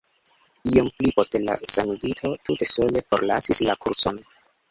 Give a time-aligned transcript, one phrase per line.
[0.75, 4.19] Iom pli poste la sanigito tute sole forlasis la kurson.